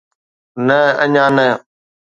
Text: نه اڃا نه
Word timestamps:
نه 0.67 0.79
اڃا 1.03 1.25
نه 1.35 1.47